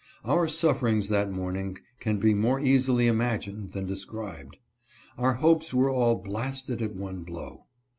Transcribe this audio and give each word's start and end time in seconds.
Our 0.25 0.47
sufferings 0.47 1.09
that 1.09 1.29
morning 1.31 1.77
can 1.99 2.17
be 2.17 2.33
more 2.33 2.59
easily 2.59 3.05
imagined 3.05 3.73
than 3.73 3.85
described. 3.85 4.57
Our 5.15 5.33
hopes 5.33 5.75
were 5.75 5.91
all 5.91 6.15
blasted 6.15 6.81
at 6.81 6.95
one 6.95 7.21
blow. 7.21 7.67